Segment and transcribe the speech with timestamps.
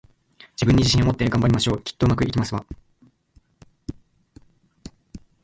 [0.55, 1.81] 自分に自信を持って、頑張りましょう！
[1.83, 2.65] きっと、上手くいきますわ